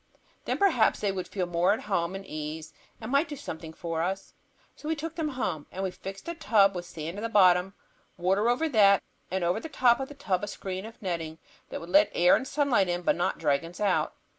[0.45, 4.01] Then, perhaps, they would feel more at home and ease, and might do something for
[4.01, 4.33] us.
[4.75, 5.67] So we took them home.
[5.71, 7.75] And we fixed a tub with sand in the bottom,
[8.17, 11.37] water over that, and over the top of the tub a screen of netting
[11.69, 14.15] that would let air and sunlight in, but not dragons out.